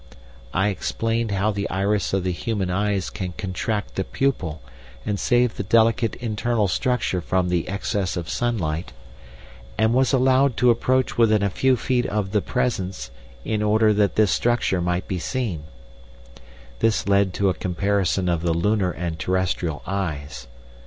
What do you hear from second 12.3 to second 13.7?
the Presence in